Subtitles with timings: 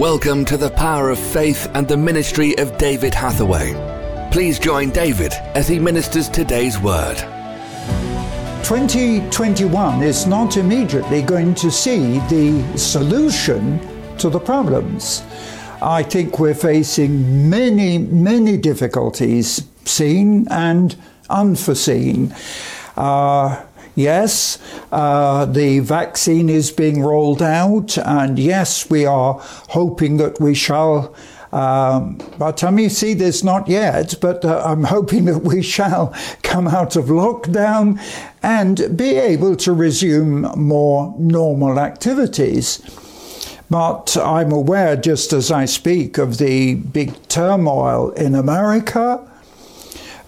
[0.00, 3.74] Welcome to the power of faith and the ministry of David Hathaway.
[4.32, 7.18] Please join David as he ministers today's word.
[8.64, 13.78] 2021 is not immediately going to see the solution
[14.16, 15.22] to the problems.
[15.82, 20.96] I think we're facing many, many difficulties, seen and
[21.28, 22.34] unforeseen.
[22.96, 23.62] Uh,
[24.00, 24.58] Yes,
[24.90, 29.38] uh, the vaccine is being rolled out, and yes, we are
[29.68, 31.14] hoping that we shall.
[31.52, 35.62] Um, by the time you see this, not yet, but uh, I'm hoping that we
[35.62, 38.00] shall come out of lockdown
[38.42, 42.80] and be able to resume more normal activities.
[43.68, 49.26] But I'm aware, just as I speak, of the big turmoil in America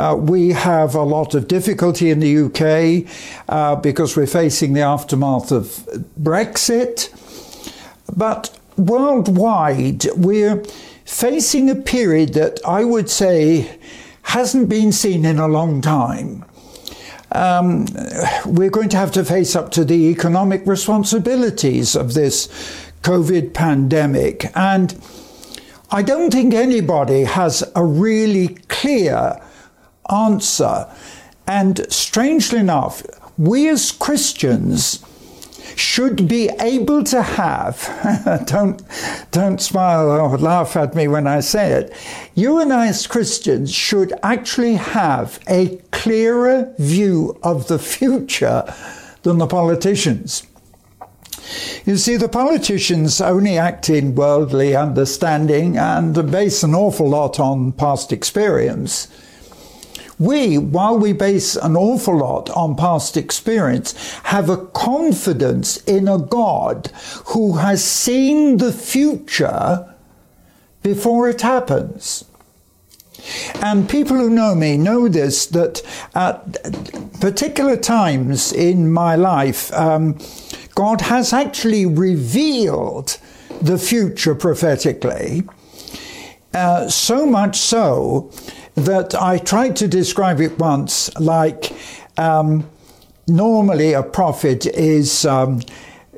[0.00, 3.06] uh, we have a lot of difficulty in the UK
[3.50, 5.66] uh, because we're facing the aftermath of
[6.18, 7.10] Brexit.
[8.16, 10.64] But worldwide, we're
[11.04, 13.78] facing a period that I would say
[14.22, 16.46] hasn't been seen in a long time.
[17.32, 17.84] Um,
[18.46, 22.48] we're going to have to face up to the economic responsibilities of this
[23.02, 24.46] COVID pandemic.
[24.56, 24.98] And
[25.90, 29.38] I don't think anybody has a really clear
[30.12, 30.86] answer.
[31.46, 33.02] And strangely enough,
[33.38, 35.04] we as Christians
[35.76, 38.82] should be able to have, don't,
[39.30, 41.96] don't smile or laugh at me when I say it,
[42.34, 48.72] you and I as Christians should actually have a clearer view of the future
[49.22, 50.46] than the politicians.
[51.84, 57.72] You see, the politicians only act in worldly understanding and base an awful lot on
[57.72, 59.08] past experience.
[60.20, 66.18] We, while we base an awful lot on past experience, have a confidence in a
[66.18, 66.90] God
[67.28, 69.94] who has seen the future
[70.82, 72.26] before it happens.
[73.62, 75.80] And people who know me know this that
[76.14, 80.18] at particular times in my life, um,
[80.74, 83.16] God has actually revealed
[83.62, 85.44] the future prophetically.
[86.52, 88.30] Uh, so much so
[88.84, 91.72] that I tried to describe it once like
[92.16, 92.68] um,
[93.26, 95.62] normally a prophet is um,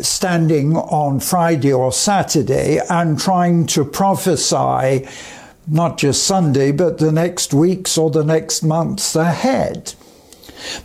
[0.00, 5.06] standing on Friday or Saturday and trying to prophesy
[5.66, 9.94] not just Sunday, but the next weeks or the next months ahead.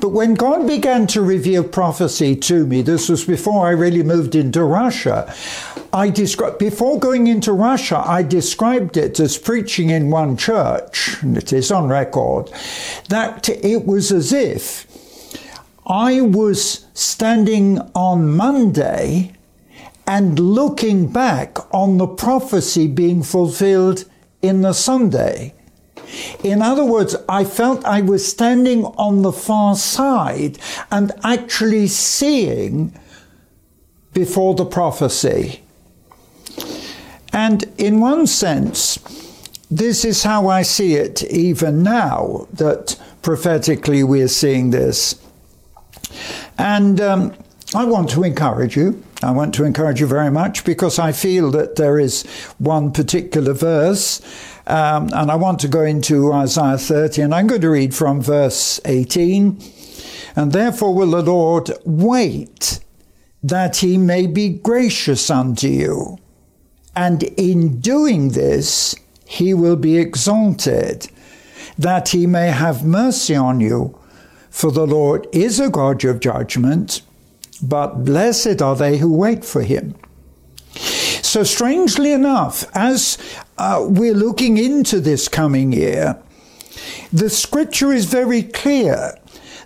[0.00, 4.34] But when God began to reveal prophecy to me, this was before I really moved
[4.34, 5.34] into Russia.
[5.92, 11.36] I described before going into Russia, I described it as preaching in one church, and
[11.36, 12.50] it is on record,
[13.08, 14.86] that it was as if
[15.86, 19.32] I was standing on Monday
[20.06, 24.04] and looking back on the prophecy being fulfilled
[24.42, 25.54] in the Sunday.
[26.42, 30.58] In other words, I felt I was standing on the far side
[30.90, 32.98] and actually seeing
[34.12, 35.62] before the prophecy.
[37.32, 38.98] And in one sense,
[39.70, 45.20] this is how I see it even now, that prophetically we're seeing this.
[46.58, 47.34] And um,
[47.74, 49.02] I want to encourage you.
[49.24, 52.24] I want to encourage you very much because I feel that there is
[52.58, 54.20] one particular verse
[54.66, 58.22] um, and I want to go into Isaiah 30, and I'm going to read from
[58.22, 59.60] verse 18.
[60.36, 62.80] And therefore will the Lord wait
[63.42, 66.18] that he may be gracious unto you.
[66.96, 68.94] And in doing this,
[69.26, 71.08] he will be exalted,
[71.76, 73.98] that he may have mercy on you.
[74.48, 77.02] For the Lord is a God of judgment,
[77.58, 79.94] but blessed are they who wait for him.
[81.22, 83.18] So, strangely enough, as
[83.58, 86.18] uh, we're looking into this coming year,
[87.12, 89.16] the scripture is very clear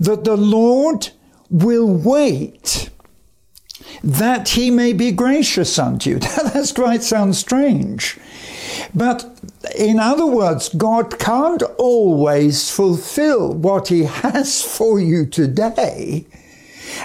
[0.00, 1.10] that the Lord
[1.50, 2.90] will wait
[4.02, 6.18] that he may be gracious unto you.
[6.54, 8.18] That quite sounds strange.
[8.94, 9.40] But
[9.76, 16.26] in other words, God can't always fulfill what he has for you today,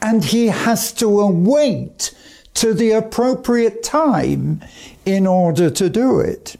[0.00, 2.14] and he has to await
[2.54, 4.62] to the appropriate time
[5.04, 6.56] in order to do it.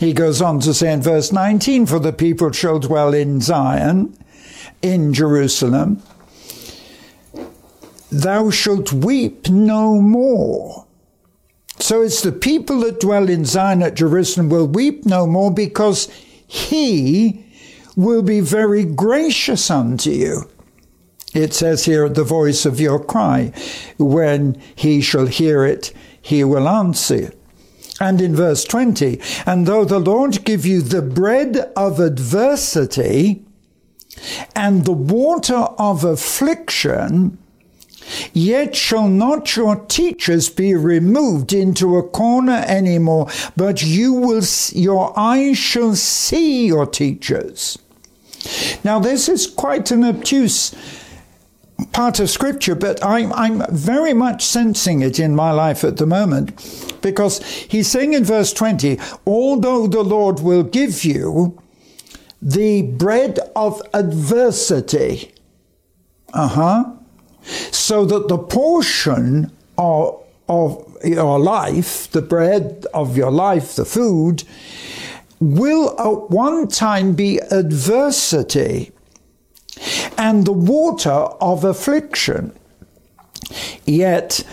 [0.00, 4.16] He goes on to say in verse 19, For the people shall dwell in Zion,
[4.82, 6.02] in Jerusalem.
[8.10, 10.86] Thou shalt weep no more.
[11.78, 16.08] So it's the people that dwell in Zion at Jerusalem will weep no more because
[16.46, 17.44] he
[17.94, 20.48] will be very gracious unto you.
[21.34, 23.52] It says here, the voice of your cry.
[23.98, 27.32] When he shall hear it, he will answer.
[28.00, 33.44] And in verse 20, and though the Lord give you the bread of adversity
[34.54, 37.38] and the water of affliction,
[38.32, 44.42] Yet shall not your teachers be removed into a corner anymore, but you will,
[44.72, 47.78] your eyes shall see your teachers.
[48.82, 50.74] Now, this is quite an obtuse
[51.98, 56.06] part of scripture, but I'm, I'm very much sensing it in my life at the
[56.06, 56.54] moment
[57.02, 61.60] because he's saying in verse 20, although the Lord will give you
[62.40, 65.34] the bread of adversity,
[66.32, 66.84] uh huh,
[67.42, 74.44] so that the portion of, of your life, the bread of your life, the food,
[75.40, 78.92] will at one time be adversity
[80.18, 82.52] and the water of affliction.
[83.86, 84.44] Yet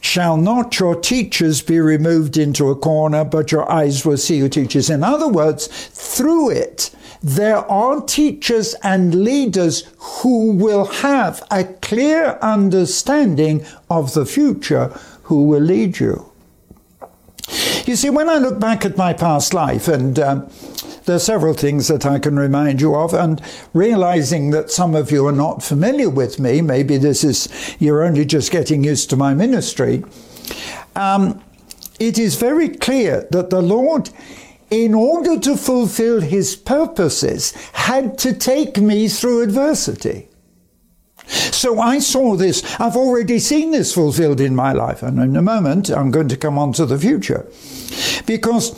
[0.00, 4.48] shall not your teachers be removed into a corner, but your eyes will see your
[4.48, 4.88] teachers.
[4.88, 6.90] In other words, through it,
[7.22, 14.88] there are teachers and leaders who will have a clear understanding of the future
[15.24, 16.32] who will lead you.
[17.84, 20.50] You see, when I look back at my past life, and um,
[21.04, 23.40] there are several things that I can remind you of, and
[23.72, 27.48] realizing that some of you are not familiar with me, maybe this is,
[27.78, 30.04] you're only just getting used to my ministry.
[30.96, 31.42] Um,
[31.98, 34.10] it is very clear that the Lord,
[34.70, 40.28] in order to fulfill his purposes, had to take me through adversity.
[41.26, 45.42] So I saw this, I've already seen this fulfilled in my life, and in a
[45.42, 47.46] moment I'm going to come on to the future.
[48.26, 48.74] Because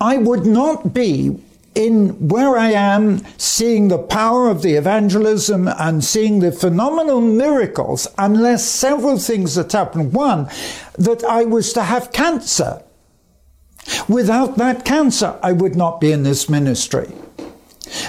[0.00, 1.38] I would not be
[1.74, 8.08] in where I am, seeing the power of the evangelism and seeing the phenomenal miracles,
[8.16, 10.14] unless several things had happened.
[10.14, 10.48] One,
[10.98, 12.82] that I was to have cancer.
[14.08, 17.12] Without that cancer, I would not be in this ministry.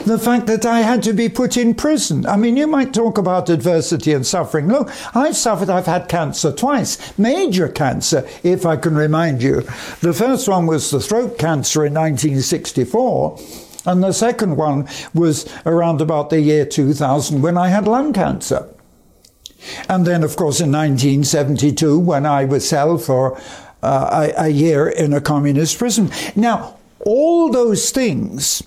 [0.07, 2.25] The fact that I had to be put in prison.
[2.25, 4.69] I mean, you might talk about adversity and suffering.
[4.69, 9.63] Look, I've suffered, I've had cancer twice, major cancer, if I can remind you.
[9.99, 13.37] The first one was the throat cancer in 1964.
[13.85, 18.65] And the second one was around about the year 2000 when I had lung cancer.
[19.89, 23.37] And then, of course, in 1972, when I was held for
[23.83, 26.09] uh, a, a year in a communist prison.
[26.33, 28.63] Now, all those things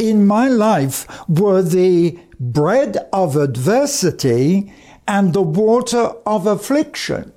[0.00, 4.72] in my life were the bread of adversity
[5.06, 7.32] and the water of affliction.